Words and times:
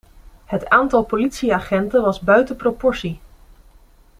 Het 0.45 0.69
aantal 0.69 1.03
politieagenten 1.03 2.01
was 2.01 2.19
buiten 2.19 2.55
proportie. 2.55 3.19